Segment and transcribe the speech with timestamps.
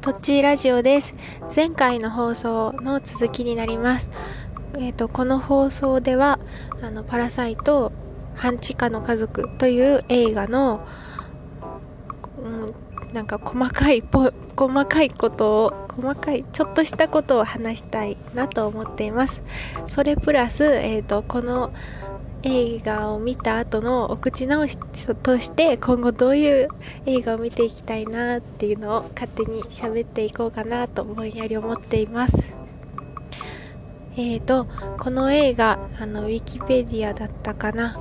[0.00, 1.14] トッチーラジオです。
[1.54, 4.08] 前回の放送の続きになります。
[4.78, 6.38] えっ、ー、と、この放送では、
[6.80, 7.92] あの、パラサイト、
[8.34, 10.80] 半地下の家族という映画の、
[12.42, 12.74] うん、
[13.12, 19.42] なんか細かいぽ、細かいことを、細かい、ちょっとしたことを話したいなと思っています。
[19.86, 21.74] それプラス、えっ、ー、と、この、
[22.42, 24.78] 映画を見た後のお口直し
[25.22, 26.68] として今後どういう
[27.04, 32.36] 映画を見ていきたいなっていうのを勝手に喋っていこうかなとぼんやり思っています。
[34.16, 34.66] えーと
[34.98, 38.00] この映画あのウィキペディアだったかな。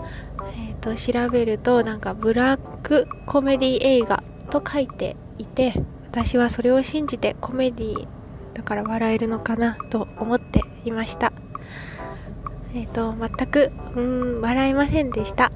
[0.55, 5.73] えーと調べるとなんかブラックコメディ映画と書いていて
[6.09, 8.07] 私はそれを信じてコメディ
[8.53, 11.33] だから笑えるのかなと思っていました。
[12.73, 15.51] えっ、ー、と、全く、うん、笑いませんでした。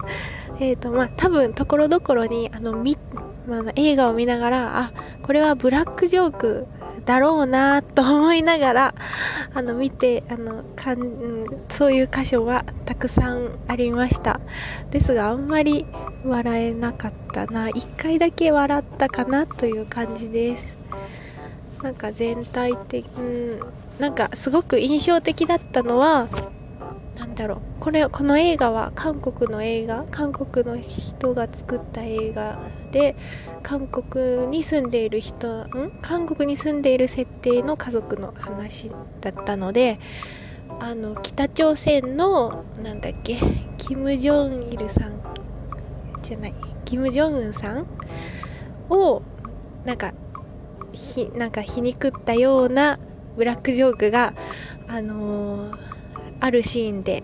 [0.60, 2.72] えと、まあ、多分、ところどころに、あの、
[3.46, 6.66] まあ、映画を見ながら、あ、これはブラックジョーク
[7.04, 8.94] だろうなと思いながら、
[9.52, 14.40] あの、見て、あの、かん、うん、そういう箇所はたくさんありました。
[14.90, 15.84] ですが、あんまり
[16.24, 17.68] 笑えなかったな。
[17.68, 20.74] 一回だけ笑ったかなという感じです。
[21.82, 23.60] なんか全体的、うん、
[23.98, 26.28] なんかすごく印象的だったのは
[27.34, 27.58] だろう。
[27.80, 32.58] これこの映画は韓国の映画韓国の人が作った映画
[32.92, 33.16] で
[33.62, 35.66] 韓国に住んでいる人ん？
[36.02, 38.90] 韓国に住んでいる設定の家族の話
[39.20, 39.98] だったので
[40.80, 43.38] あの北朝鮮のなんだっけ
[43.78, 45.20] キム・ジョンイルさん
[46.22, 47.86] じゃないキム・ジョンウンさん
[48.88, 49.22] を
[49.84, 50.12] なんか
[50.92, 52.98] ひなんか皮肉ったような
[53.36, 54.32] ブラックジョークが、
[54.86, 55.76] あのー、
[56.44, 57.22] あるシーンで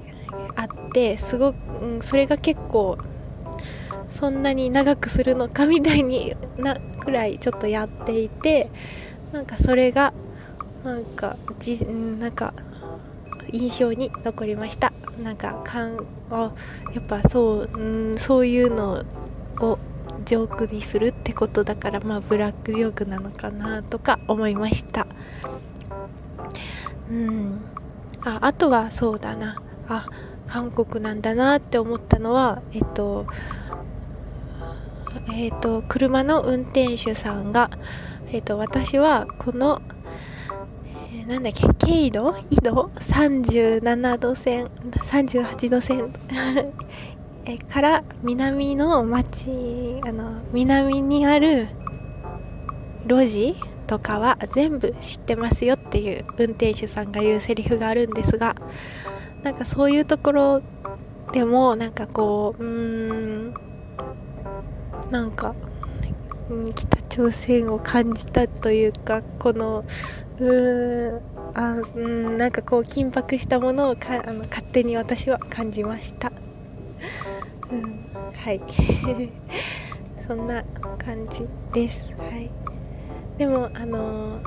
[0.57, 2.97] あってすごく、うん、それが結構
[4.09, 8.71] そんなに長くするのかみたいになくらいちょっとやっていて
[9.31, 10.15] なんかそれが
[10.85, 12.55] なんかじなんか
[13.53, 14.91] 印象に残りました。
[15.23, 15.99] なんかかん
[16.31, 16.53] あ
[16.95, 19.05] やっぱそう、うん、そういうの
[19.61, 19.79] を
[20.25, 25.07] ジョークにするってことだからまあブラックジョークなのかなとか思いました。
[27.11, 27.61] うん。
[28.23, 29.57] ああとはそうだな。
[29.89, 30.07] あ
[30.47, 33.27] 韓国なんだなって思ったのはえっと
[35.33, 37.71] えっと車の運転手さんが
[38.33, 39.81] えっと私はこの
[41.13, 46.13] えー、なんだっけ経度緯度？37度線38度線。
[47.47, 51.69] えから南の町あの南にある
[53.07, 53.57] 路地？
[53.91, 58.55] とかは全部知ってますよっていう運転手さんが言うセリフがあるんですが
[59.43, 60.63] なんかそういうところ
[61.33, 63.55] でもなんかこううーん
[65.11, 65.57] なんか
[66.77, 69.85] 北朝鮮を感じたというかこの
[70.39, 71.23] うーん
[71.55, 76.31] あうんなんかこう緊迫したものをかあの勝手に私は感じました、
[77.73, 77.83] うん、
[78.33, 78.61] はい。
[80.29, 80.63] そんな
[80.97, 82.13] 感じです。
[82.17, 82.49] はい。
[83.41, 84.39] でもあの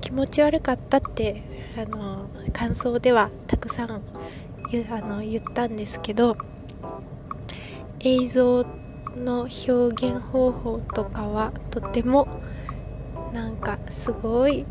[0.00, 1.44] 気持ち悪かったって
[1.76, 4.02] あの感想ではたくさん
[4.72, 6.36] 言あの言ったんですけど
[8.00, 8.64] 映像
[9.14, 9.72] の表
[10.08, 12.26] 現方法とかはとても
[13.32, 14.66] なんかすごい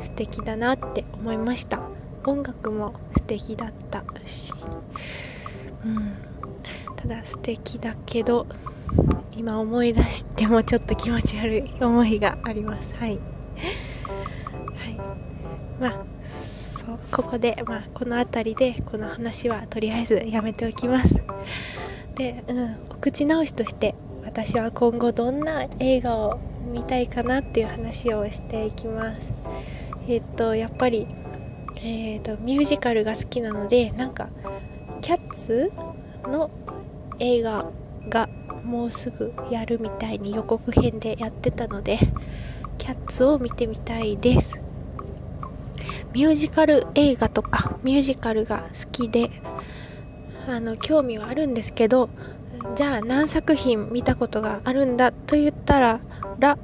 [0.00, 1.82] 素敵だなって思いました。
[2.24, 4.54] 音楽も素敵だったし、
[5.84, 6.16] うん、
[6.96, 8.46] ただ素敵だけど
[9.36, 12.94] 今思い出してもちょっと気持ち悪い思いがあります。
[12.94, 13.18] はい、はい、
[15.80, 21.14] まあそうここで、まあ、この辺りでこの話はとりあえずやめておきます。
[22.14, 23.94] で、うん、お口直しとして
[24.24, 26.38] 私は今後どんな映画を
[26.72, 29.20] 見たいかなっていう話をしていきます。
[30.06, 31.06] えっ、とやっぱり
[31.76, 34.28] えーと、とミュージカルが好きなのでなんか
[35.02, 35.70] キャッツ
[36.24, 36.50] の
[37.18, 37.66] 映画
[38.08, 38.28] が
[38.64, 41.98] もうすぐやるみたいに予告編でやってたので
[42.78, 44.60] キャッツを見てみたいです。
[46.12, 49.30] ミュージカル映画とかミュージカルが好きで
[50.48, 52.08] あの興味はあるんですけど
[52.76, 56.00] じゃあ何作品見たことがあるんだと言ったら
[56.38, 56.56] ら、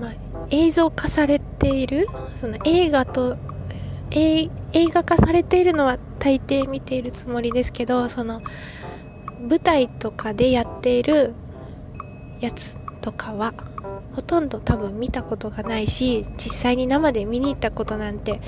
[0.00, 0.14] まあ、
[0.50, 3.36] 映像化されているその映画と
[4.10, 8.40] 映画化されているのは大抵見ているつもりですけどその
[9.40, 11.34] 舞台とかでやっている
[12.40, 13.54] やつとかは
[14.14, 18.40] ほとんど多分見たことがないし実際に生で見に行ったことなんて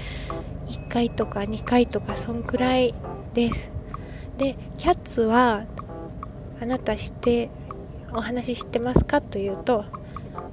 [0.67, 2.95] 1回とか2回とかそんくらい
[3.35, 3.71] です。
[4.39, 5.65] でキャッツは
[6.61, 7.51] あなた知って
[8.13, 9.85] お話知ってますかというと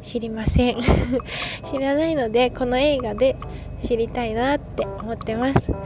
[0.02, 0.78] 知りません。
[1.64, 3.36] 知らないのでこの映画で
[3.84, 5.79] 知りたいなって思ってます。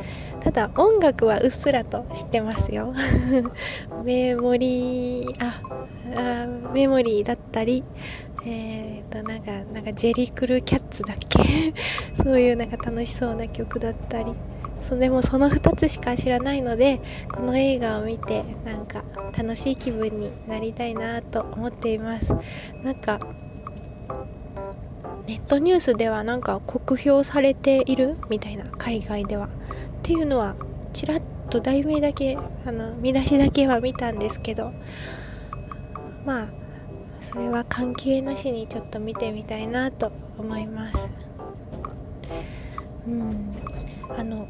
[0.44, 2.94] ただ音楽はうっすらと知ってますよ。
[4.04, 5.62] メモリーあ
[6.16, 7.84] あメモリーだったり
[8.45, 11.74] えーとなんかなんかジェリクルキャッツだっけ？
[12.22, 14.34] そういうなんか楽しそうな曲だったり。
[14.81, 17.00] そでもその2つしか知らないので
[17.34, 19.01] この映画を見てなんか
[19.38, 22.34] 楽しい気分になりたいなと思っています。
[22.84, 23.18] なんか
[25.25, 28.18] ネットニュースではなんか酷評されている？
[28.30, 29.48] みたいな海外では。
[30.03, 30.55] っていうのは
[30.91, 34.73] ちらっと題名だけあの見出しだけは見たんですけど
[36.25, 36.47] まあ
[37.21, 40.97] それは関係なしにちょっと見てみたいなと思います。
[43.07, 43.55] うん。
[44.17, 44.45] あの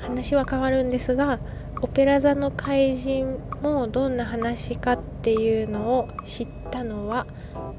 [0.00, 1.40] 話は変わるんですが
[1.80, 7.26] オペラ座の怪人もどんな話かっていうのを知ったのは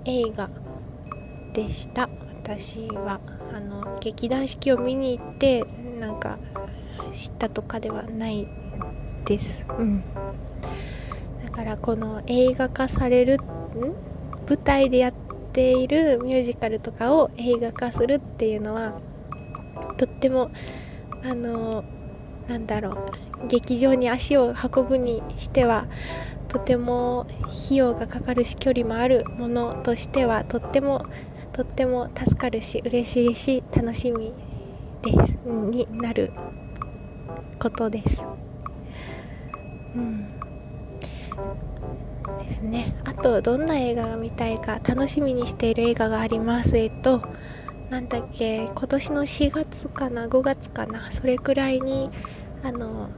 [0.04, 0.50] 映画
[1.54, 2.10] でした。
[2.44, 3.22] 私は
[3.54, 5.64] あの劇団四季を見に行って
[6.02, 6.38] なんか
[7.14, 8.48] 知ったとかではない
[9.26, 10.04] です、うん、
[11.44, 13.40] だからこの映画化されるん？
[14.48, 15.14] 舞台でやっ
[15.54, 19.00] ているミュージカルとかを映画化するっていうのは
[19.98, 20.52] とっても
[21.24, 21.84] あの
[22.50, 23.12] なんだろ
[23.44, 25.86] う劇場に足を運ぶにしては
[26.50, 31.06] とても費用がかかるし距離もあるものとしてはとっても
[31.54, 34.34] とっても助かるし嬉しいし楽しみ
[35.02, 35.34] です。
[35.46, 36.32] になる
[37.64, 38.22] ことです。
[39.96, 40.28] うん、
[42.40, 42.94] ですね。
[43.06, 46.76] あとどんな映画が見たいか楽しみにしている映画があります。
[46.78, 47.22] えっと
[47.90, 52.10] なんだっけ今年の4月かな5月かなそれくらいに
[52.64, 53.10] あの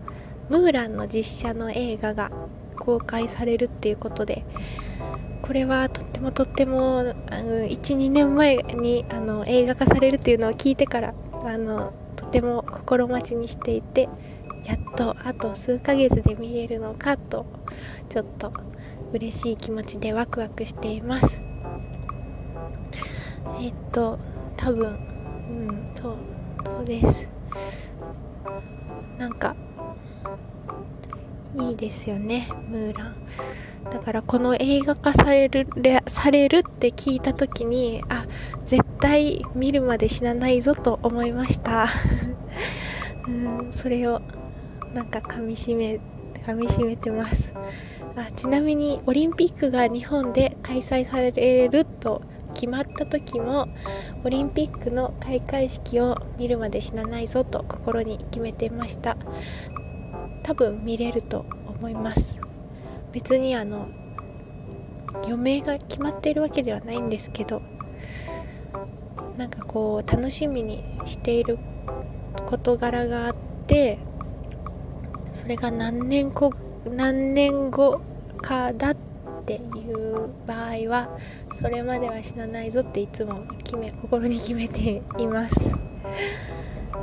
[0.49, 2.29] ムーランの実写の映画が
[2.77, 4.45] 公開されるっていうことで
[5.41, 11.13] これはとってもとっても12年前にあの映画化されるっていうのを聞いてから
[11.45, 14.09] あのとても心待ちにしていて
[14.65, 17.45] やっとあと数ヶ月で見れるのかと
[18.09, 18.51] ちょっと
[19.13, 21.27] 嬉しい気持ちでワクワクしています。
[23.61, 24.19] えっと
[24.57, 26.15] 多分うんそう
[26.65, 27.27] そうです。
[29.17, 29.55] なんか
[31.57, 33.15] いいですよねムーラン。
[33.91, 35.67] だからこの映画化される
[36.07, 38.25] されるって聞いた時にあ
[38.65, 41.87] 絶対見るまで死なないぞと思いました。
[43.29, 44.21] うんそれを
[44.95, 45.99] なんか噛みしめ
[46.47, 47.53] 噛みしめてます。
[48.15, 52.21] あちなみにオリンピックが日本で開催されると
[52.53, 53.67] 決まった時も
[54.23, 59.17] オリンピックの開会式を見るまで死なないぞと心に決めてました。
[60.43, 62.39] 多分見れると思います。
[63.11, 63.89] 別にあの
[65.23, 67.61] 余命が決まっているわけではないんですけど
[69.37, 71.57] なんかこう楽しみにしている
[72.45, 73.35] 事柄があっ
[73.67, 73.97] て
[75.45, 76.51] それが何年後
[76.89, 78.01] 何年後
[78.41, 78.95] かだっ
[79.45, 81.19] ていう場合は
[81.61, 85.55] それまでは死なないぞっていつも決め心に決めています。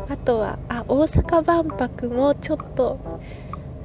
[0.09, 2.99] あとはあ大阪万博もちょっと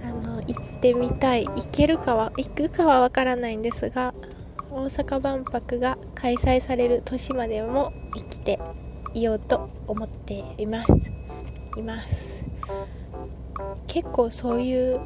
[0.04, 1.46] あの行ってみたい。
[1.46, 4.16] 行けるかは行くかはわからないんですが
[4.72, 8.60] 大阪万博が開催される年までも生きて
[9.14, 10.92] いようと思っています。
[11.78, 12.97] います。
[13.88, 15.00] 結構そういう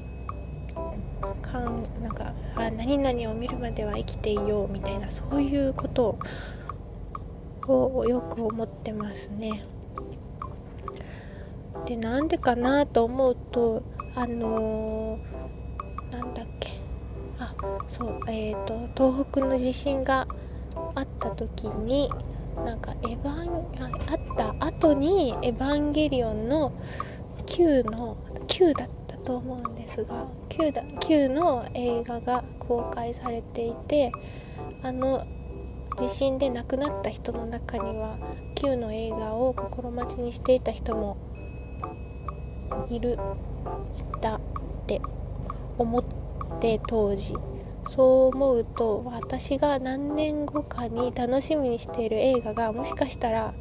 [1.42, 6.18] かんなんかあ何々を見るまでは生きていようみたいなそういうこと
[7.68, 9.64] をよく思ってますね。
[11.86, 13.84] でなんでかなと思うと
[14.16, 16.72] あのー、なんだっけ
[17.40, 17.56] あ
[17.88, 20.28] そうえっ、ー、と東北の地震が
[20.96, 22.12] あった時に
[22.66, 26.72] なんかエヴァンあった後に「エヴァンゲリオン」の
[27.46, 28.18] 9の
[28.52, 34.12] 9だったと思うんですが Q, だ Q の映画が公開されていて
[34.84, 35.26] あの
[35.98, 38.18] 地震で亡くなった人の中には
[38.56, 41.18] Q の映画を心待ちにしていた人も
[42.90, 43.18] いるい
[44.22, 44.40] たっ
[44.86, 45.02] て
[45.78, 46.04] 思っ
[46.60, 47.36] て当時。
[47.90, 53.54] そう思うと私が何年後かに楽しみにしている映画がもしかしたら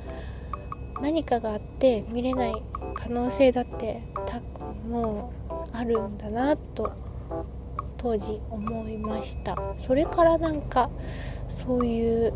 [1.01, 2.63] 何かがあって見れない
[2.95, 4.03] 可能性だって
[4.91, 6.93] もうあるんだなと
[7.97, 9.57] 当時思いました。
[9.79, 10.91] それからなんか
[11.49, 12.33] そういう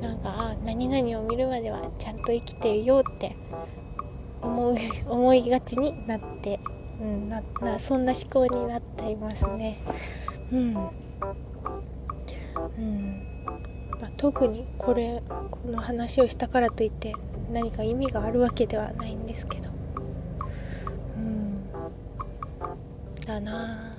[0.00, 3.36] なんかあ何々を見るまではちゃんと生きていようって
[4.40, 4.78] 思い
[5.08, 6.60] 思いがちになって、
[7.00, 9.78] うん、ななそんな思考になっていますね。
[10.52, 10.60] うん、う
[12.80, 12.96] ん。
[14.00, 17.14] まあ、特にこれこの話をしたからといって
[17.52, 19.73] 何か意味があるわけではないんですけど。
[23.26, 23.96] だな。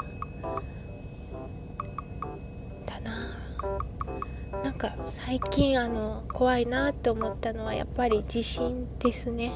[2.85, 4.63] だな。
[4.63, 9.51] なんか最近あの怖いなって思ったのはやっぱり地震ですね。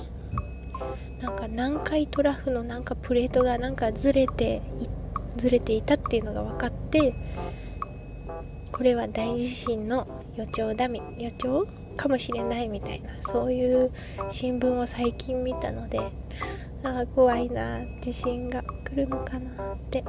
[1.22, 4.62] なんか南海トラフのなんかプレートがなんかずれて
[5.38, 7.14] ずれていたっていうのが分かって
[8.72, 13.92] これは大地震の予兆だみ予兆かもしれないみたいなそういう
[14.32, 16.00] 新聞を最近見たので
[16.84, 18.64] ああ怖いな地震が。
[18.92, 20.04] 来るのかなって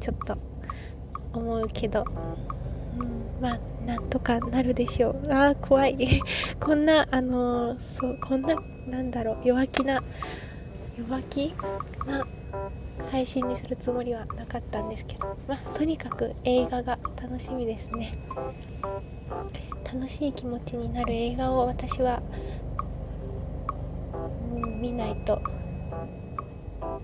[0.00, 0.36] ちょっと
[1.32, 2.04] 思うけど、
[2.98, 5.32] うん、まあなんとかなるでしょう。
[5.32, 6.20] ああ怖い。
[6.60, 8.54] こんなあのー、そうこんな
[8.88, 9.38] なんだろう。
[9.44, 10.00] 弱気な
[10.96, 11.54] 弱気
[12.06, 12.24] な
[13.10, 18.12] 配信にするつもりはなかったんですけど、まあ、とにかく映画が楽しみですね。
[19.84, 22.22] 楽しい気持ちになる映画を私は、
[24.54, 25.38] うん、見ないと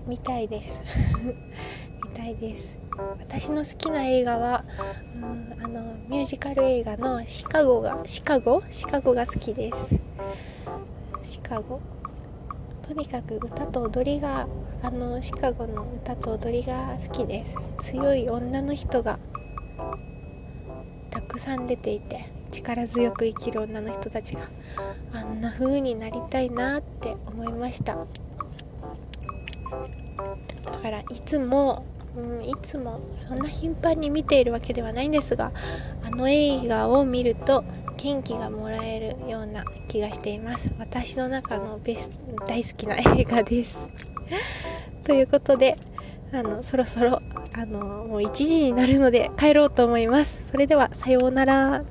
[0.07, 0.79] 見たいです。
[2.03, 2.81] 見たいです。
[3.19, 4.63] 私の好きな映画は、
[5.15, 8.61] うん、あのミュージカル映画のシカゴがシカゴ？
[8.69, 9.71] シカゴが好きで
[11.23, 11.31] す。
[11.31, 11.79] シカゴ？
[12.87, 14.47] とにかく歌と踊りが
[14.81, 17.45] あのシカゴの歌と踊りが好きで
[17.79, 17.91] す。
[17.91, 19.19] 強い女の人が
[21.09, 24.41] たくさん出ていて力強く生きる女の人たちが
[25.13, 27.95] あんな風になりたいなって思いました。
[30.81, 31.85] からいつも、
[32.15, 35.51] うん、いつもそんな頻繁に見ているわけではないんですが
[36.03, 37.63] あの映画を見ると
[37.97, 40.73] 元気がもらえるような気がしています。
[40.79, 42.09] 私の中のベス
[42.47, 43.77] 大好きな映画です。
[45.05, 45.77] ということで
[46.33, 47.19] あのそろそろ
[47.53, 50.41] あのもう1時になるので帰ろうと思います。
[50.49, 51.83] それではさようなら。